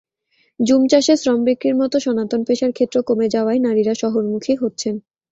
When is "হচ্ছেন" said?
4.55-4.95